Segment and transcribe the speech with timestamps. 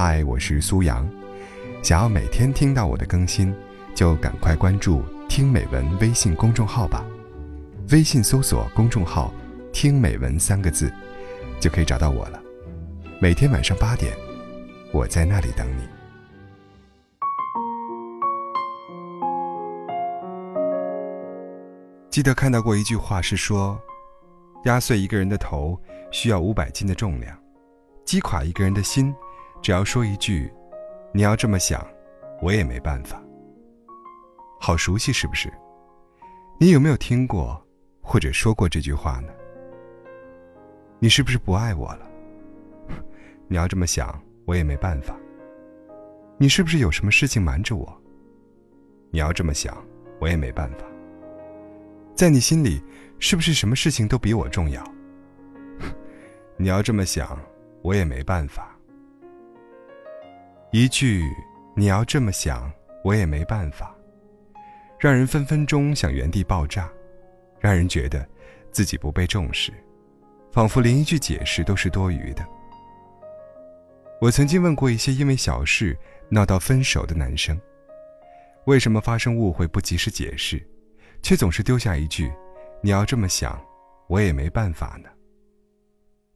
[0.00, 1.04] 嗨，我是苏阳。
[1.82, 3.52] 想要每天听到我的更新，
[3.96, 7.04] 就赶快关注“听美文”微信公众号吧。
[7.90, 9.34] 微信搜索公众号
[9.74, 10.88] “听美文”三个字，
[11.58, 12.40] 就可以找到我了。
[13.20, 14.16] 每天晚上八点，
[14.92, 15.82] 我在那里等你。
[22.08, 23.76] 记得看到过一句话，是说，
[24.64, 25.76] 压碎一个人的头
[26.12, 27.36] 需要五百斤的重量，
[28.04, 29.12] 击垮一个人的心，
[29.62, 30.52] 只要说一句
[31.12, 31.86] “你要这么想，
[32.40, 33.22] 我也没办法”。
[34.60, 35.52] 好熟悉，是不是？
[36.58, 37.64] 你有没有听过
[38.00, 39.32] 或者说过这句话呢？
[40.98, 42.10] 你是不是不爱我了？
[43.46, 45.16] 你要这么想，我也没办法。
[46.38, 48.02] 你是不是有什么事情瞒着我？
[49.10, 49.76] 你要这么想，
[50.20, 50.84] 我也没办法。
[52.14, 52.82] 在你心里，
[53.18, 54.82] 是不是什么事情都比我重要？
[56.56, 57.38] 你要这么想，
[57.82, 58.77] 我也没办法。
[60.70, 61.24] 一句
[61.74, 62.70] “你要这么想，
[63.02, 63.96] 我也没办法”，
[65.00, 66.90] 让人分分钟想原地爆炸，
[67.58, 68.26] 让人觉得
[68.70, 69.72] 自己不被重视，
[70.52, 72.46] 仿佛连一句解释都是多余的。
[74.20, 75.96] 我曾经问过一些因为小事
[76.28, 77.58] 闹到分手的男生，
[78.66, 80.62] 为什么发生误会不及时解释？
[81.22, 82.30] 却总是丢下一句
[82.82, 83.58] ：“你要这么想，
[84.06, 85.08] 我也没办法呢。”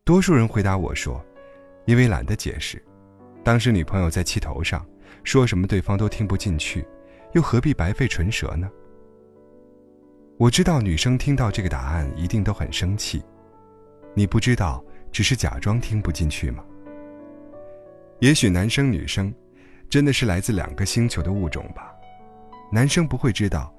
[0.05, 1.23] 多数人回答我说
[1.85, 2.83] ：“因为懒得解释，
[3.45, 4.87] 当时女朋友在气头上，
[5.25, 6.87] 说什么对方都听不进去，
[7.33, 8.71] 又何必白费唇舌呢？”
[10.39, 13.23] 我知道女生听到这个答案一定都很生气，
[14.15, 16.65] 你不知道只是假装听不进去吗？
[18.19, 19.33] 也许男生女生
[19.91, 21.93] 真的是来自两个星球的物种吧，
[22.71, 23.73] 男生不会知道。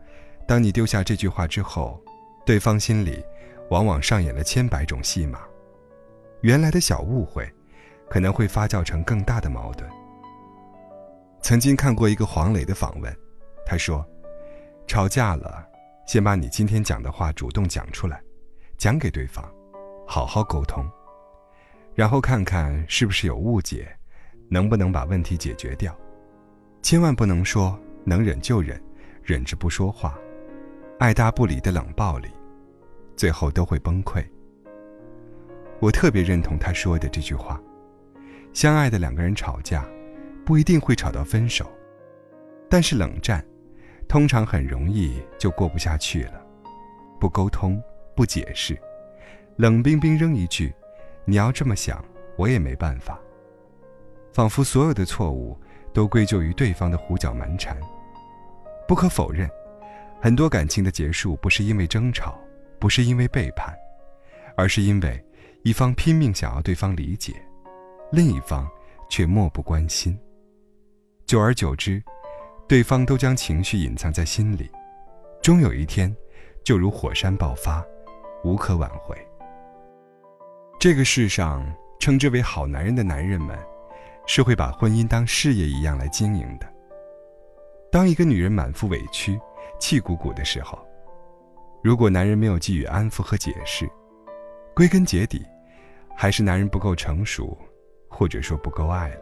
[0.46, 2.02] 当你丢下这句话之后，
[2.46, 3.24] 对方心里
[3.70, 5.40] 往往上演了千百种戏码。
[6.42, 7.50] 原来的小误会，
[8.14, 9.90] 可能会发酵成更大的矛盾。
[11.42, 13.12] 曾经看过一个黄磊的访问，
[13.66, 14.08] 他说
[14.86, 15.68] ：“吵架了，
[16.06, 18.22] 先把你今天讲的话主动讲出来，
[18.78, 19.44] 讲给对方，
[20.08, 20.88] 好好沟通，
[21.96, 23.92] 然后看看是不是有误解，
[24.48, 25.92] 能不能把问题解决掉。
[26.84, 28.80] 千万不能说能忍就忍，
[29.24, 30.16] 忍着不说话。”
[31.02, 32.30] 爱答不理的冷暴力，
[33.18, 34.24] 最后都会崩溃。
[35.80, 37.60] 我特别认同他说的这句话：
[38.54, 39.86] 相爱的两个人吵架，
[40.46, 41.70] 不一定会吵到分手，
[42.70, 43.44] 但是冷战，
[44.08, 46.42] 通常很容易就过不下去了。
[47.20, 47.82] 不沟通，
[48.16, 48.78] 不解释，
[49.56, 50.74] 冷冰冰扔一句
[51.26, 52.04] ：“你要这么想，
[52.38, 53.20] 我也没办法。”
[54.34, 55.58] 仿佛所有的错误
[55.94, 57.78] 都归咎于对方的胡搅蛮缠。
[58.88, 59.50] 不可否认。
[60.22, 62.40] 很多感情的结束不是因为争吵，
[62.80, 63.76] 不是因为背叛，
[64.56, 65.22] 而是因为
[65.64, 67.34] 一方拼命想要对方理解，
[68.14, 68.70] 另一方
[69.10, 70.16] 却漠不关心。
[71.26, 72.00] 久而久之，
[72.68, 74.70] 对方都将情绪隐藏在心里，
[75.42, 76.16] 终有一天，
[76.64, 77.84] 就如火山爆发，
[78.44, 79.18] 无可挽回。
[80.80, 81.66] 这个世上
[82.00, 83.58] 称之为好男人的男人们，
[84.28, 86.72] 是会把婚姻当事业一样来经营的。
[87.92, 89.40] 当一个女人满腹委屈，
[89.80, 90.78] 气鼓鼓的时候，
[91.84, 93.90] 如果男人没有给予安抚和解释，
[94.76, 95.44] 归根结底，
[96.16, 97.58] 还是男人不够成熟，
[98.14, 99.22] 或者说不够爱了。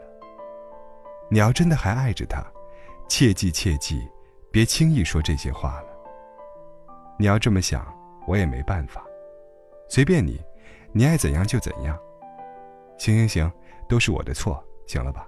[1.29, 2.45] 你要真的还爱着他，
[3.07, 4.05] 切记切记，
[4.51, 5.87] 别轻易说这些话了。
[7.17, 7.87] 你要这么想，
[8.27, 9.01] 我也没办法，
[9.87, 10.41] 随便你，
[10.91, 11.97] 你爱怎样就怎样。
[12.97, 13.51] 行行行，
[13.87, 15.25] 都是我的错，行了吧？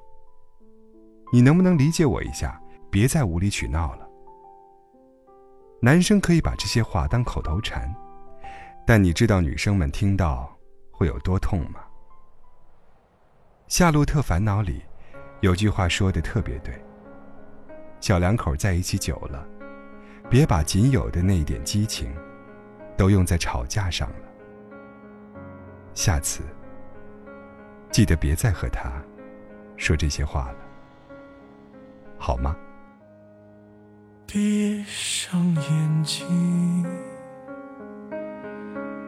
[1.31, 4.07] 你能不能理解我一下，别再无理取闹了？
[5.81, 7.89] 男生可以把这些话当口头禅，
[8.85, 10.53] 但你知道女生们听到
[10.91, 11.79] 会有多痛吗？
[13.73, 14.83] 《夏洛特烦恼》里
[15.41, 16.71] 有句话说的特别对：
[17.99, 19.43] 小两口在一起久了，
[20.29, 22.13] 别把仅有的那一点激情
[22.95, 24.15] 都用在吵架上了。
[25.95, 26.43] 下次
[27.89, 28.91] 记得别再和他
[29.75, 30.57] 说这些话了，
[32.19, 32.55] 好吗？
[34.27, 36.85] 闭上眼睛，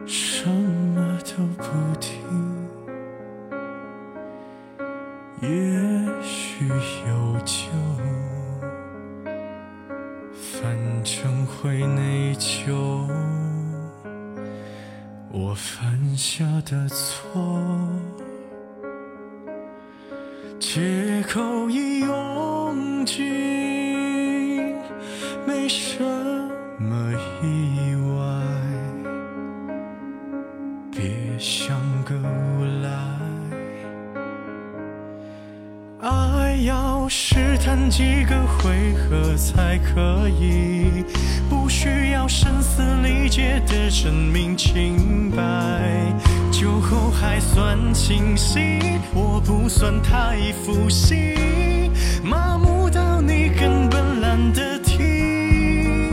[0.08, 2.55] 什么都不听。
[5.42, 5.48] 也
[6.22, 7.68] 许有救，
[10.32, 10.74] 反
[11.04, 13.06] 正会内疚。
[15.30, 17.52] 我犯下的错，
[20.58, 23.22] 借口已用尽。
[25.46, 26.02] 没什
[26.78, 27.12] 么
[27.42, 28.24] 意外，
[30.90, 32.14] 别像个
[37.08, 41.04] 试探几个回合才可以，
[41.48, 45.42] 不需要声嘶力竭的证明清白。
[46.50, 48.80] 酒后还算清醒，
[49.14, 51.90] 我不算太负心，
[52.24, 56.12] 麻木到你根本懒得听。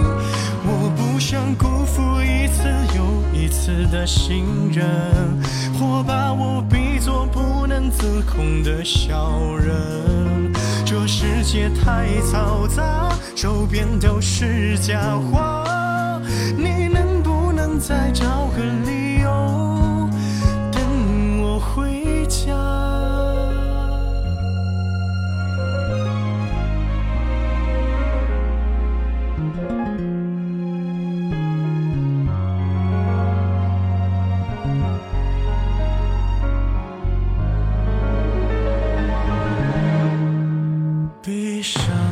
[0.65, 4.85] 我不想辜负一次又一次的信任，
[5.79, 10.22] 或把我比作不能自控的小人。
[11.43, 16.21] 世界太嘈杂，周边都是假话，
[16.55, 19.72] 你能不能再找个理由？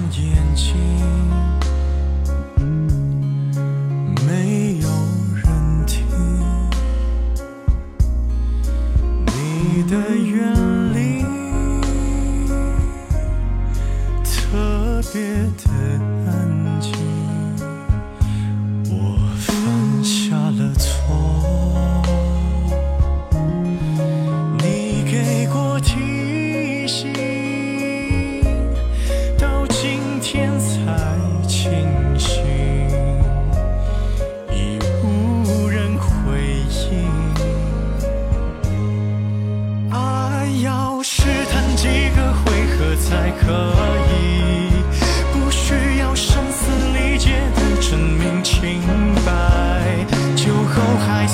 [0.09, 1.50] 眼睛，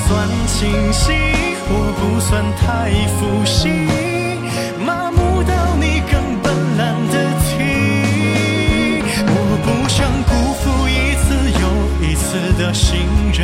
[0.08, 1.12] 算清晰，
[1.68, 2.66] 我不算太
[3.20, 3.86] 负心，
[4.86, 7.14] 麻木到你根本懒得
[7.44, 7.52] 听。
[9.28, 9.32] 我
[9.66, 10.32] 不想辜
[10.62, 11.28] 负一次
[11.60, 11.64] 又
[12.08, 12.24] 一次
[12.58, 12.88] 的信
[13.34, 13.44] 任，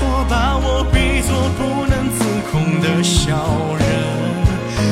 [0.00, 2.18] 或把我比作不能自
[2.50, 3.30] 控的小
[3.78, 3.82] 人。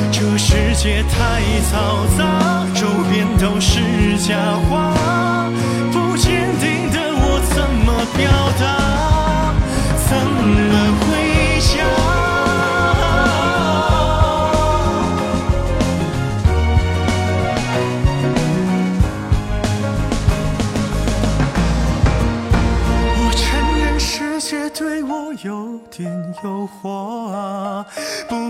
[0.09, 3.81] 这世界太嘈杂，周边都是
[4.19, 4.37] 假
[4.69, 4.95] 话，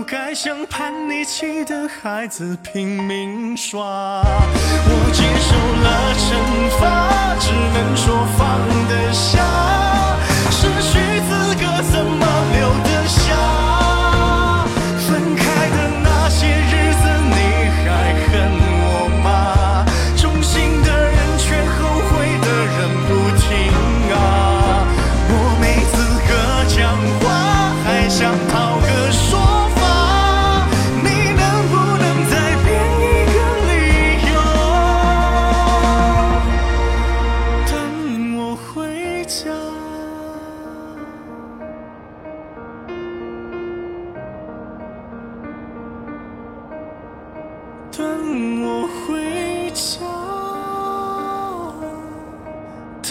[0.04, 3.80] 该像叛逆期的孩子拼命耍。
[4.84, 6.20] 我接受了惩
[6.80, 8.58] 罚，只能说放
[8.88, 9.38] 得下，
[10.50, 11.11] 失去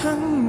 [0.04, 0.41] 等我回家。